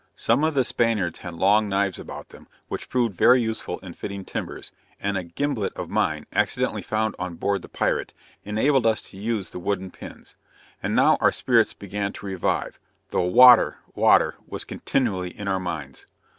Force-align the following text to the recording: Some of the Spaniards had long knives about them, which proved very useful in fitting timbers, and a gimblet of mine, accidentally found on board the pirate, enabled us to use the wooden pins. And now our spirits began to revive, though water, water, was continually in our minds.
Some 0.15 0.43
of 0.43 0.55
the 0.55 0.63
Spaniards 0.63 1.19
had 1.19 1.35
long 1.35 1.69
knives 1.69 1.99
about 1.99 2.29
them, 2.29 2.47
which 2.69 2.89
proved 2.89 3.13
very 3.13 3.39
useful 3.39 3.77
in 3.83 3.93
fitting 3.93 4.25
timbers, 4.25 4.71
and 4.99 5.15
a 5.15 5.21
gimblet 5.23 5.73
of 5.77 5.91
mine, 5.91 6.25
accidentally 6.33 6.81
found 6.81 7.15
on 7.19 7.35
board 7.35 7.61
the 7.61 7.69
pirate, 7.69 8.11
enabled 8.43 8.87
us 8.87 9.03
to 9.03 9.17
use 9.17 9.51
the 9.51 9.59
wooden 9.59 9.91
pins. 9.91 10.35
And 10.81 10.95
now 10.95 11.19
our 11.21 11.31
spirits 11.31 11.75
began 11.75 12.13
to 12.13 12.25
revive, 12.25 12.79
though 13.11 13.21
water, 13.21 13.77
water, 13.93 14.37
was 14.47 14.65
continually 14.65 15.37
in 15.37 15.47
our 15.47 15.59
minds. 15.59 16.07